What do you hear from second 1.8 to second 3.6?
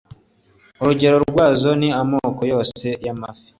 amoko yose yamafi